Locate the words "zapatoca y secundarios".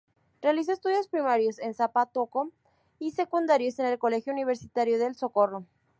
1.75-3.77